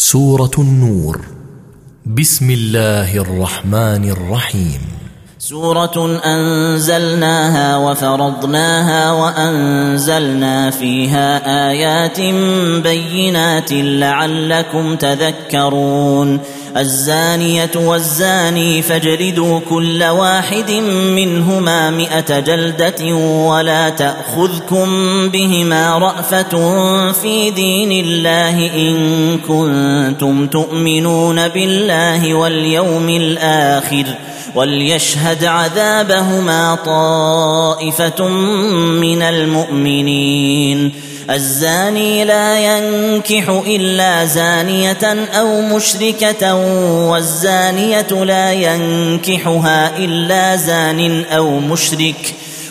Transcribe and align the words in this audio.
سورة 0.00 0.50
النور. 0.58 1.20
بسم 2.06 2.50
الله 2.50 3.16
الرحمن 3.16 4.10
الرحيم. 4.10 4.97
سورة 5.40 6.20
أنزلناها 6.24 7.76
وفرضناها 7.76 9.12
وأنزلنا 9.12 10.70
فيها 10.70 11.70
آيات 11.70 12.20
بينات 12.82 13.68
لعلكم 13.72 14.96
تذكرون. 14.96 16.40
الزانية 16.76 17.70
والزاني 17.76 18.82
فاجلدوا 18.82 19.60
كل 19.70 20.04
واحد 20.04 20.70
منهما 21.16 21.90
مئة 21.90 22.40
جلدة 22.40 23.14
ولا 23.46 23.88
تأخذكم 23.88 24.88
بهما 25.28 25.98
رأفة 25.98 26.52
في 27.12 27.50
دين 27.50 28.04
الله 28.06 28.70
إن 28.74 29.38
كنتم 29.38 30.46
تؤمنون 30.46 31.48
بالله 31.48 32.34
واليوم 32.34 33.08
الآخر. 33.08 34.04
وليشهد 34.54 35.44
عذابهما 35.44 36.74
طائفة 36.74 38.28
من 38.28 39.22
المؤمنين. 39.22 40.92
الزاني 41.30 42.24
لا 42.24 42.58
ينكح 42.58 43.48
إلا 43.66 44.24
زانية 44.24 45.28
أو 45.32 45.60
مشركة 45.60 46.54
والزانية 47.10 48.24
لا 48.24 48.52
ينكحها 48.52 49.96
إلا 49.96 50.56
زان 50.56 51.24
أو 51.24 51.58
مشرك. 51.58 52.34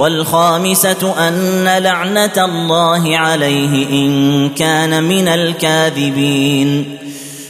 والخامسة 0.00 1.28
أن 1.28 1.82
لعنة 1.82 2.44
الله 2.44 3.16
عليه 3.16 3.88
إن 3.88 4.48
كان 4.48 5.04
من 5.04 5.28
الكاذبين. 5.28 6.98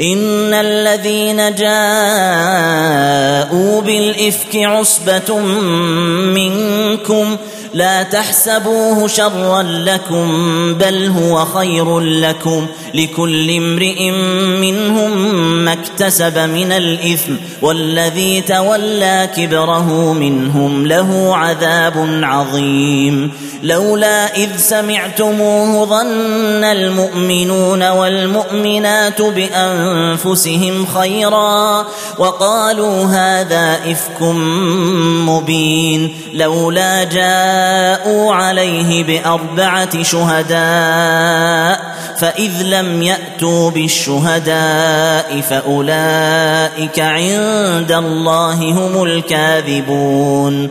ان 0.00 0.54
الذين 0.54 1.54
جاءوا 1.54 1.72
بالافك 3.80 4.56
عصبه 4.56 5.38
منكم 6.34 7.36
لا 7.74 8.02
تحسبوه 8.02 9.08
شرا 9.08 9.62
لكم 9.62 10.28
بل 10.74 11.06
هو 11.06 11.44
خير 11.44 12.00
لكم. 12.00 12.66
لكل 12.94 13.50
امرئ 13.50 14.10
منهم 14.60 15.34
ما 15.64 15.72
اكتسب 15.72 16.38
من 16.38 16.72
الإثم 16.72 17.32
والذي 17.62 18.40
تولى 18.40 19.28
كبره 19.36 20.12
منهم 20.12 20.86
له 20.86 21.36
عذاب 21.36 22.20
عظيم. 22.22 23.32
لولا 23.62 24.36
إذ 24.36 24.56
سمعتموه 24.56 25.86
ظن 25.86 26.64
المؤمنون 26.64 27.90
والمؤمنات 27.90 29.22
بأنفسهم 29.22 30.86
خيرا 30.86 31.86
وقالوا 32.18 33.04
هذا 33.04 33.78
إفك 33.92 34.22
مبين. 35.26 36.14
لولا 36.34 37.04
جاءوا 37.62 38.34
عليه 38.34 39.04
بأربعة 39.04 40.02
شهداء 40.02 41.92
فإذ 42.18 42.62
لم 42.62 43.02
يأتوا 43.02 43.70
بالشهداء 43.70 45.40
فأولئك 45.50 47.00
عند 47.00 47.92
الله 47.92 48.54
هم 48.54 49.02
الكاذبون. 49.02 50.68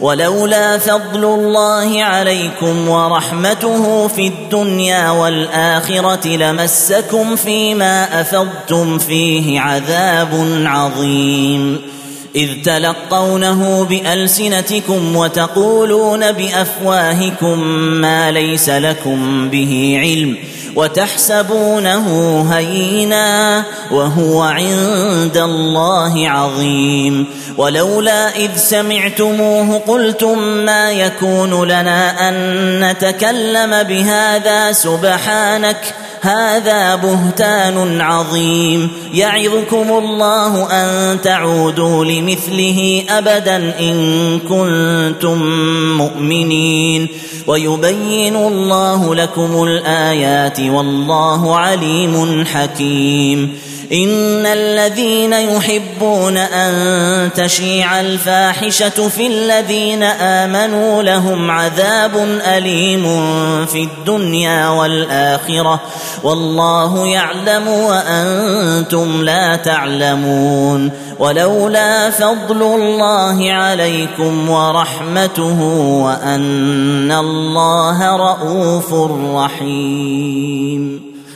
ولولا 0.00 0.78
فضل 0.78 1.24
الله 1.24 2.04
عليكم 2.04 2.88
ورحمته 2.88 4.08
في 4.08 4.26
الدنيا 4.26 5.10
والآخرة 5.10 6.28
لمسكم 6.28 7.36
فيما 7.36 8.20
أفضتم 8.20 8.98
فيه 8.98 9.60
عذاب 9.60 10.62
عظيم. 10.66 11.93
إذ 12.36 12.62
تلقونه 12.64 13.84
بألسنتكم 13.84 15.16
وتقولون 15.16 16.32
بأفواهكم 16.32 17.58
ما 17.76 18.30
ليس 18.30 18.68
لكم 18.68 19.48
به 19.50 19.96
علم 20.00 20.36
وتحسبونه 20.76 22.06
هينا 22.52 23.64
وهو 23.90 24.42
عند 24.42 25.36
الله 25.36 26.28
عظيم 26.28 27.26
ولولا 27.56 28.36
إذ 28.36 28.56
سمعتموه 28.56 29.78
قلتم 29.78 30.38
ما 30.38 30.90
يكون 30.90 31.64
لنا 31.64 32.28
أن 32.28 32.34
نتكلم 32.90 33.82
بهذا 33.82 34.72
سبحانك 34.72 35.94
هذا 36.24 36.94
بهتان 36.94 38.00
عظيم. 38.00 38.90
يعظكم 39.14 39.90
الله 39.90 40.66
أن 40.70 41.20
تعودوا 41.20 42.04
لمثله 42.04 43.04
أبدا 43.08 43.56
إن 43.80 44.38
كنتم 44.38 45.42
مؤمنين. 45.96 47.08
ويبين 47.46 48.36
الله 48.36 49.14
لكم 49.14 49.62
الآيات 49.64 50.60
والله 50.60 51.56
عليم 51.56 52.44
حكيم. 52.46 53.58
ان 53.92 54.46
الذين 54.46 55.32
يحبون 55.32 56.36
ان 56.36 57.30
تشيع 57.32 58.00
الفاحشه 58.00 59.08
في 59.08 59.26
الذين 59.26 60.02
امنوا 60.02 61.02
لهم 61.02 61.50
عذاب 61.50 62.40
اليم 62.56 63.04
في 63.66 63.82
الدنيا 63.82 64.68
والاخره 64.68 65.80
والله 66.22 67.06
يعلم 67.06 67.68
وأنتم 67.68 69.22
لا 69.22 69.56
تعلمون 69.56 70.90
ولولا 71.18 72.10
فضل 72.10 72.62
الله 72.62 73.52
عليكم 73.52 74.50
ورحمته 74.50 75.62
وان 76.04 77.12
الله 77.12 78.16
رءوف 78.16 78.94
رحيم 79.34 81.13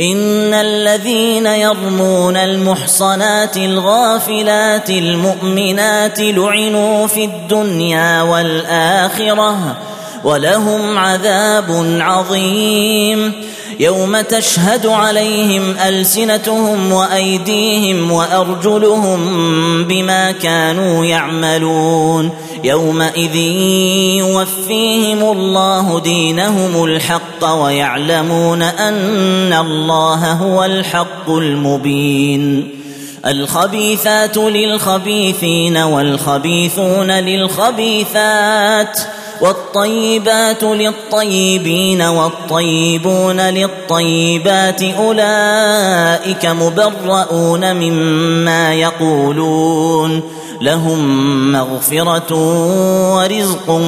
إن 0.00 0.54
الذين 0.54 1.46
يرمون 1.46 2.36
المحصنات 2.36 3.56
الغافلات 3.56 4.90
المؤمنات 4.90 6.20
لعنوا 6.20 7.06
في 7.06 7.24
الدنيا 7.24 8.22
والآخرة 8.22 9.76
ولهم 10.24 10.98
عذاب 10.98 11.98
عظيم. 12.00 13.32
يوم 13.80 14.20
تشهد 14.20 14.86
عليهم 14.86 15.74
ألسنتهم 15.88 16.92
وأيديهم 16.92 18.12
وأرجلهم 18.12 19.18
بما 19.84 20.32
كانوا 20.32 21.04
يعملون 21.04 22.30
يومئذ 22.64 23.36
يوفيهم 24.16 25.22
الله 25.22 26.00
دينهم 26.00 26.84
الحق 26.84 27.44
ويعلمون 27.44 28.62
أن 28.62 29.52
الله 29.52 30.32
هو 30.32 30.64
الحق 30.64 31.30
المبين 31.30 32.68
الخبيثات 33.26 34.36
للخبيثين 34.36 35.76
والخبيثون 35.76 37.10
للخبيثات 37.10 38.98
والطيبات 39.40 40.62
للطيبين 40.62 42.02
والطيبون 42.02 43.40
للطيبات 43.40 44.82
أولئك 44.82 46.46
مبرؤون 46.46 47.76
مما 47.76 48.74
يقولون 48.74 50.22
لهم 50.60 51.52
مغفرة 51.52 52.34
ورزق 53.14 53.82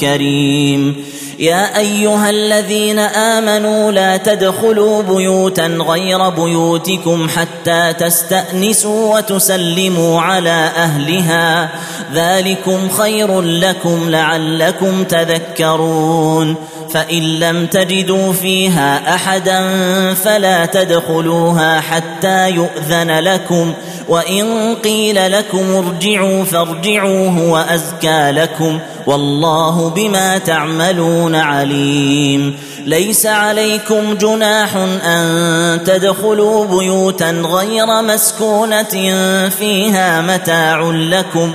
كريم. 0.00 1.04
يا 1.38 1.78
أيها 1.78 2.30
الذين 2.30 2.98
آمنوا 2.98 3.92
لا 3.92 4.16
تدخلوا 4.16 5.02
بيوتا 5.02 5.66
غير 5.66 6.28
بيوتكم 6.28 7.28
حتى 7.28 7.92
تستأنسوا 7.92 9.16
وتسلموا 9.16 10.20
على 10.20 10.70
أهلها. 10.76 11.70
ذلكم 12.14 12.88
خير 12.88 13.40
لكم 13.40 14.10
لعلكم 14.10 15.04
تذكرون. 15.04 16.54
فإن 16.90 17.22
لم 17.22 17.66
تجدوا 17.66 18.32
فيها 18.32 19.14
أحدا 19.14 19.68
فلا 20.14 20.66
تدخلوها 20.66 21.80
حتى 21.80 22.50
يؤذن 22.50 23.10
لكم 23.18 23.72
وإن 24.08 24.74
قيل 24.74 25.32
لكم 25.32 25.74
ارجعوا 25.74 26.44
فارجعوا 26.44 27.28
هو 27.28 27.56
أزكى 27.56 28.30
لكم 28.30 28.78
والله 29.06 29.90
بما 29.90 30.38
تعملون 30.38 31.34
عليم 31.34 32.56
ليس 32.86 33.26
عليكم 33.26 34.14
جناح 34.14 34.76
أن 35.06 35.84
تدخلوا 35.84 36.66
بيوتا 36.66 37.30
غير 37.30 38.02
مسكونة 38.02 38.82
فيها 39.48 40.20
متاع 40.20 40.80
لكم 40.90 41.54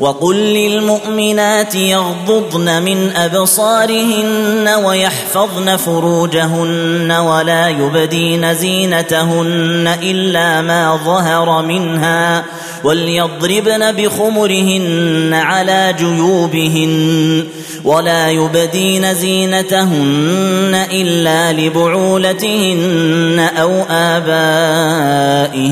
وقل 0.00 0.36
للمؤمنات 0.36 1.74
يغضضن 1.74 2.82
من 2.82 3.10
ابصارهن 3.16 4.68
ويحفظن 4.84 5.76
فروجهن 5.76 7.12
ولا 7.12 7.68
يبدين 7.68 8.54
زينتهن 8.54 9.96
الا 10.02 10.60
ما 10.60 11.00
ظهر 11.04 11.62
منها 11.62 12.44
وليضربن 12.84 13.92
بخمرهن 13.92 15.30
على 15.34 15.94
جيوبهن 15.98 17.44
ولا 17.84 18.30
يبدين 18.30 19.14
زينتهن 19.14 20.86
الا 20.92 21.52
لبعولتهن 21.52 23.48
أو 23.58 23.82
ابائهن 23.90 25.64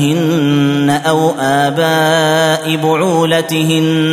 أو 1.05 1.31
اباء 1.39 2.75
بعولتهن 2.75 4.12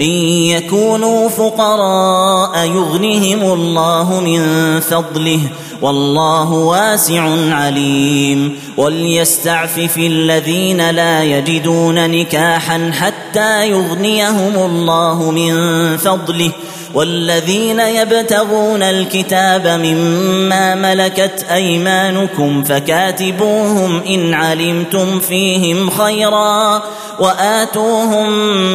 إن 0.00 0.10
يكونوا 0.56 1.28
فقراء 1.28 2.66
يغنهم 2.66 3.52
الله 3.52 4.20
من 4.20 4.40
فضله 4.80 5.40
والله 5.82 6.52
واسع 6.52 7.22
عليم 7.54 8.58
وليستعفف 8.76 9.96
الذين 9.98 10.90
لا 10.90 11.22
يجدون 11.24 12.10
نكاحا 12.10 12.90
حتى 12.94 13.70
يغنيهم 13.70 14.54
الله 14.56 15.30
من 15.30 15.56
فضله 15.96 16.50
والذين 16.94 17.80
يبتغون 17.80 18.82
الكتاب 18.82 19.66
مما 19.66 20.74
ملكت 20.74 21.46
أيمانكم 21.52 22.64
فكاتبوهم 22.64 24.02
إن 24.08 24.34
علمتم 24.34 25.20
فيهم 25.20 25.90
خيرا 25.90 26.82
وآتوهم 27.20 28.30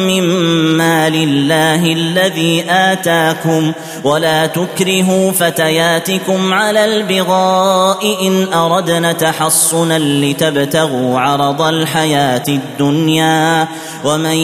مما 0.06 1.10
لله 1.10 1.92
الذي 1.92 2.64
آتاكم 2.68 3.72
ولا 4.04 4.46
تكرهوا 4.46 5.32
فتياتكم 5.32 6.54
على 6.54 6.84
البغاء 6.84 8.26
إن 8.26 8.52
أردنا 8.52 9.12
تحصنا 9.12 9.98
لتبتغوا 9.98 11.20
عرض 11.20 11.62
الحياة 11.62 12.44
الدنيا 12.48 13.68
ومن 14.04 14.36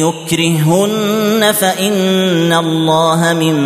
يكرهن 0.00 1.52
فإن 1.52 2.52
الله 2.52 3.32
من 3.32 3.56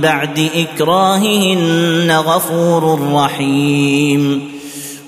بعد 0.00 0.50
إكراههن 0.54 2.22
غفور 2.26 3.12
رحيم 3.12 4.57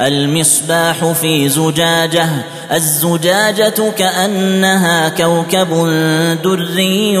المصباح 0.00 1.04
في 1.04 1.48
زجاجة 1.48 2.28
الزجاجة 2.72 3.90
كأنها 3.98 5.08
كوكب 5.08 5.68
دري 6.44 7.14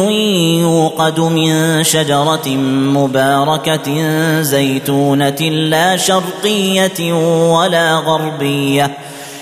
يوقد 0.60 1.20
من 1.20 1.82
شجرة 1.84 2.48
مباركة 2.94 4.02
زيتونة 4.42 5.40
لا 5.50 5.96
شرقية 5.96 7.12
ولا 7.52 7.94
غربية. 7.96 8.90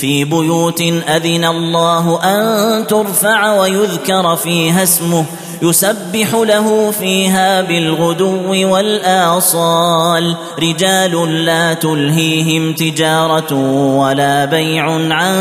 في 0.00 0.24
بيوت 0.24 0.80
أذن 1.08 1.44
الله 1.44 2.20
أن 2.24 2.86
ترفع 2.86 3.52
ويذكر 3.60 4.36
فيها 4.36 4.82
اسمه 4.82 5.24
يسبح 5.62 6.34
له 6.34 6.90
فيها 6.90 7.62
بالغدو 7.62 8.72
والآصال. 8.72 10.36
رجال 10.58 11.44
لا 11.44 11.74
تلهيهم 11.74 12.72
تجارة 12.72 13.54
ولا 13.96 14.44
بيع 14.44 14.84
عن 14.90 15.34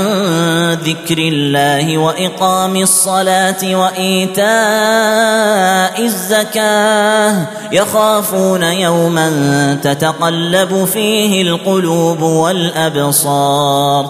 ذكر 0.74 1.18
الله 1.18 1.98
وإقام 1.98 2.75
الصلاة 2.75 3.75
وإيتاء 3.75 4.46
الزكاة. 6.06 7.48
يخافون 7.72 8.63
يوما 8.63 9.30
تتقلب 9.84 10.86
فيه 10.94 11.42
القلوب 11.42 12.22
والأبصار. 12.22 14.10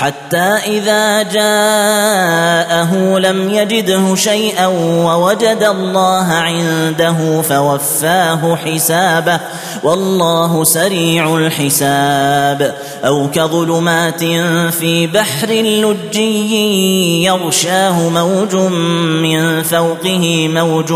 حتى 0.00 0.56
إذا 0.66 1.22
جاءه 1.22 3.18
لم 3.18 3.50
يجده 3.50 4.14
شيئا 4.14 4.66
ووجد 5.06 5.62
الله 5.62 6.32
عنده 6.32 7.42
فوفاه 7.42 8.56
حسابه 8.56 9.40
والله 9.82 10.64
سريع 10.64 11.36
الحساب. 11.36 12.74
أو 13.04 13.30
كظلمات 13.30 14.24
في 14.72 15.06
بحر 15.06 15.48
لجي 15.50 17.24
يغشاه 17.24 18.08
موج 18.08 18.56
من 19.22 19.62
فوقه 19.62 20.48
موج 20.48 20.92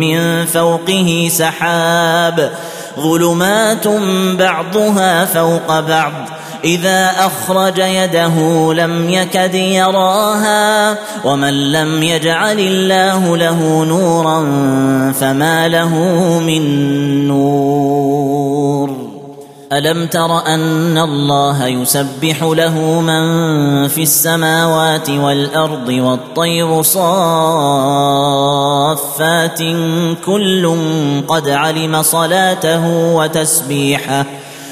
من 0.00 0.46
فوقه 0.46 1.28
سحاب. 1.32 2.50
ظلمات 3.00 3.88
بعضها 4.38 5.24
فوق 5.24 5.80
بعض 5.80 6.12
إذا 6.64 7.10
أخرج 7.18 7.78
يده 7.78 8.34
لم 8.74 9.10
يكد 9.10 9.54
يراها 9.54 10.98
ومن 11.24 11.72
لم 11.72 12.02
يجعل 12.02 12.58
الله 12.58 13.36
له 13.36 13.84
نورا 13.84 14.40
فما 15.12 15.68
له 15.68 15.94
من 16.38 17.28
نور. 17.28 19.08
ألم 19.72 20.06
تر 20.06 20.46
أن 20.46 20.98
الله 20.98 21.66
يسبح 21.66 22.42
له 22.42 23.00
من 23.00 23.88
في 23.88 24.02
السماوات 24.02 25.10
والأرض 25.10 25.88
والطير 25.88 26.82
صافات 26.82 27.18
كل 30.24 30.76
قد 31.28 31.48
علم 31.48 32.02
صلاته 32.02 33.14
وتسبيحه 33.14 34.24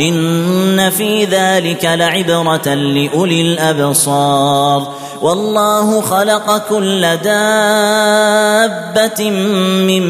إن 0.00 0.90
في 0.90 1.24
ذلك 1.24 1.84
لعبرة 1.84 2.74
لأولي 2.74 3.40
الأبصار. 3.40 4.94
والله 5.22 6.00
خلق 6.00 6.68
كل 6.68 7.16
دابة 7.16 9.30
من 9.86 10.02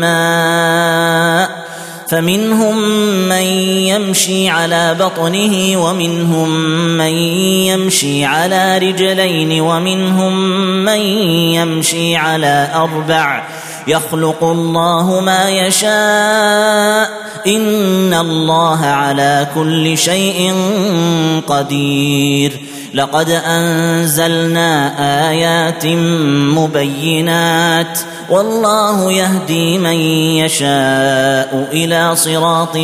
ماء 0.00 1.68
فمنهم 2.08 2.78
من 3.28 3.46
يمشي 3.92 4.48
على 4.48 4.96
بطنه 5.00 5.84
ومنهم 5.84 6.48
من 6.96 7.12
يمشي 7.68 8.24
على 8.24 8.78
رجلين 8.78 9.60
ومنهم 9.60 10.34
من 10.84 11.00
يمشي 11.54 12.16
على 12.16 12.68
أربع. 12.74 13.42
يخلق 13.88 14.44
الله 14.44 15.20
ما 15.20 15.50
يشاء. 15.50 17.28
إن 17.46 18.14
الله 18.14 18.86
على 18.86 19.46
كل 19.54 19.98
شيء 19.98 20.54
قدير. 21.46 22.67
لقد 22.98 23.30
أنزلنا 23.30 24.92
آيات 25.30 25.86
مبينات 26.56 27.98
والله 28.30 29.12
يهدي 29.12 29.78
من 29.78 29.96
يشاء 30.42 31.68
إلى 31.72 32.16
صراط 32.16 32.76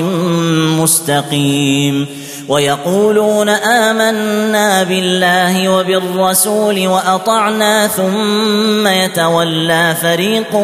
مستقيم 0.81 2.07
ويقولون 2.49 3.49
آمنا 3.49 4.83
بالله 4.83 5.69
وبالرسول 5.69 6.87
وأطعنا 6.87 7.87
ثم 7.87 8.87
يتولى 8.87 9.97
فريق 10.03 10.57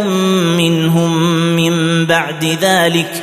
منهم 0.58 1.12
من 1.56 2.06
بعد 2.06 2.44
ذلك 2.62 3.22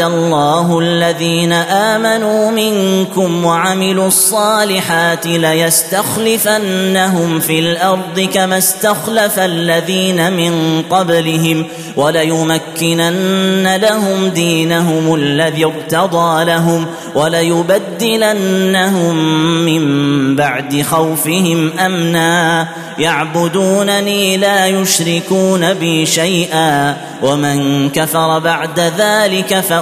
الله 0.00 0.78
الذين 0.78 1.52
آمنوا 1.52 2.50
منكم 2.50 3.44
وعملوا 3.44 4.06
الصالحات 4.06 5.26
ليستخلفنهم 5.26 7.40
في 7.40 7.58
الأرض 7.58 8.28
كما 8.34 8.58
استخلف 8.58 9.38
الذين 9.38 10.32
من 10.32 10.82
قبلهم 10.90 11.66
وليمكنن 11.96 13.76
لهم 13.76 14.28
دينهم 14.28 15.14
الذي 15.14 15.64
ارتضى 15.64 16.44
لهم 16.44 16.86
وليبدلنهم 17.14 19.16
من 19.64 20.36
بعد 20.36 20.82
خوفهم 20.82 21.78
أمنا 21.78 22.68
يعبدونني 22.98 24.36
لا 24.36 24.66
يشركون 24.66 25.74
بي 25.74 26.06
شيئا 26.06 26.96
ومن 27.22 27.90
كفر 27.90 28.38
بعد 28.38 28.80
ذلك 28.98 29.60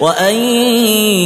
وان 0.00 0.34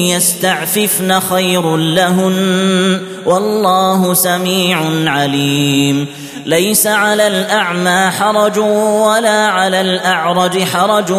يستعففن 0.09 1.21
خير 1.21 1.77
لهن 1.77 3.01
والله 3.27 4.15
سميع 4.15 4.79
عليم 5.07 6.07
ليس 6.47 6.87
على 6.87 7.27
الاعمى 7.27 8.11
حرج 8.11 8.59
ولا 8.59 9.47
على 9.47 9.81
الاعرج 9.81 10.63
حرج 10.63 11.13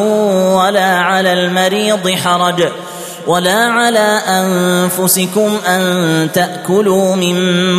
ولا 0.56 1.00
على 1.00 1.34
المريض 1.34 2.10
حرج 2.10 2.64
ولا 3.28 3.56
على 3.56 4.22
أنفسكم 4.28 5.58
أن 5.68 6.32
تأكلوا 6.34 7.16
من 7.16 7.36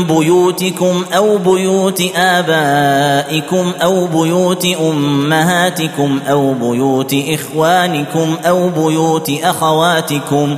بيوتكم 0.06 1.04
أو 1.16 1.38
بيوت 1.38 2.02
آبائكم 2.16 3.72
أو 3.82 4.06
بيوت 4.06 4.66
أمهاتكم 4.80 6.20
أو 6.30 6.54
بيوت 6.54 7.14
إخوانكم 7.28 8.36
أو 8.44 8.68
بيوت 8.68 9.30
أخواتكم 9.44 10.56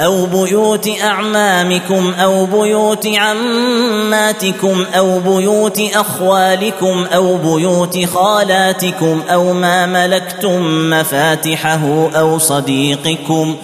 أو 0.00 0.26
بيوت 0.26 0.88
أعمامكم 1.04 2.12
أو 2.18 2.46
بيوت 2.46 3.08
عماتكم 3.16 4.84
أو 4.94 5.18
بيوت 5.18 5.80
أخوالكم 5.94 7.06
أو 7.14 7.36
بيوت 7.36 8.04
خالاتكم 8.04 9.22
أو 9.30 9.52
ما 9.52 9.86
ملكتم 9.86 10.90
مفاتحه 10.90 12.10
أو 12.14 12.38
صديقكم 12.38 13.56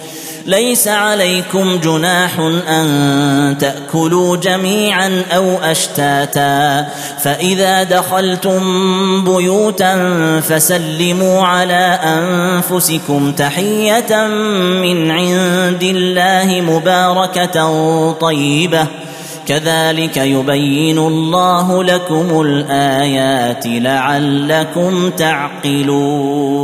ليس 0.45 0.87
عليكم 0.87 1.79
جناح 1.83 2.39
أن 2.69 3.55
تأكلوا 3.59 4.37
جميعا 4.37 5.23
أو 5.35 5.57
أشتاتا. 5.57 6.87
فإذا 7.19 7.83
دخلتم 7.83 8.59
بيوتا 9.23 9.95
فسلموا 10.41 11.41
على 11.41 11.99
أنفسكم 12.03 13.31
تحية 13.31 14.27
من 14.81 15.11
عند 15.11 15.83
الله 15.83 16.61
مباركة 16.61 18.11
طيبة. 18.11 18.87
كذلك 19.47 20.17
يبين 20.17 20.97
الله 20.97 21.83
لكم 21.83 22.41
الآيات 22.41 23.63
لعلكم 23.65 25.09
تعقلون. 25.09 26.63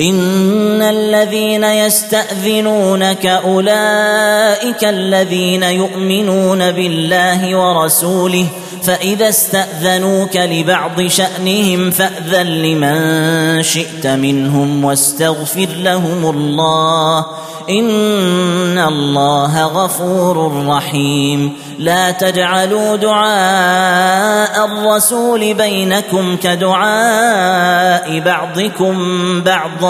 إن 0.00 0.82
الذين 0.82 1.64
يستأذنونك 1.64 3.26
أولئك 3.26 4.84
الذين 4.84 5.62
يؤمنون 5.62 6.70
بالله 6.70 7.56
ورسوله 7.56 8.46
فإذا 8.82 9.28
استأذنوك 9.28 10.36
لبعض 10.36 11.06
شأنهم 11.06 11.90
فأذن 11.90 12.46
لمن 12.46 13.62
شئت 13.62 14.06
منهم 14.06 14.84
واستغفر 14.84 15.68
لهم 15.76 16.30
الله. 16.30 17.26
إن 17.70 18.78
الله 18.78 19.64
غفور 19.64 20.66
رحيم. 20.66 21.52
لا 21.78 22.10
تجعلوا 22.10 22.96
دعاء 22.96 24.64
الرسول 24.64 25.54
بينكم 25.54 26.36
كدعاء 26.36 28.20
بعضكم 28.20 28.96
بعضا. 29.40 29.89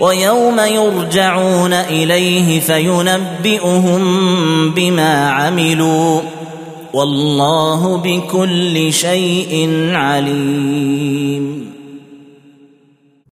ويوم 0.00 0.60
يرجعون 0.60 1.72
إليه 1.72 2.60
فينبئهم 2.60 4.00
بما 4.70 5.30
عملوا 5.30 6.20
والله 6.92 7.96
بكل 7.96 8.92
شيء 8.92 9.68
عليم. 9.92 11.77